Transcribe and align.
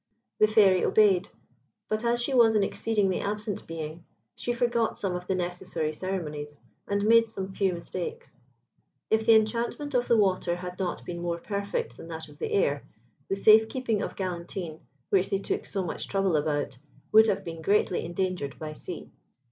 The 0.39 0.47
Fairy 0.47 0.83
obeyed; 0.83 1.29
but 1.87 2.03
as 2.03 2.19
she 2.19 2.33
was 2.33 2.55
an 2.55 2.63
exceedingly 2.63 3.19
absent 3.21 3.67
being, 3.67 4.03
she 4.35 4.51
forgot 4.51 4.97
some 4.97 5.15
of 5.15 5.27
the 5.27 5.35
necessary 5.35 5.93
ceremonies, 5.93 6.57
and 6.87 7.05
made 7.05 7.29
some 7.29 7.53
few 7.53 7.71
mistakes. 7.73 8.39
If 9.11 9.27
the 9.27 9.35
enchantment 9.35 9.93
of 9.93 10.07
the 10.07 10.17
water 10.17 10.55
had 10.55 10.79
not 10.79 11.05
been 11.05 11.21
more 11.21 11.37
perfect 11.37 11.97
than 11.97 12.07
that 12.07 12.29
of 12.29 12.39
the 12.39 12.51
air, 12.51 12.83
the 13.29 13.35
safe 13.35 13.69
keeping 13.69 14.01
of 14.01 14.15
Galantine, 14.15 14.79
which 15.11 15.29
they 15.29 15.37
took 15.37 15.67
so 15.67 15.83
much 15.83 16.07
trouble 16.07 16.35
about, 16.35 16.79
would 17.11 17.27
have 17.27 17.43
been 17.45 17.61
greatly 17.61 18.03
endangered 18.03 18.57
by 18.57 18.73
sea. 18.73 19.11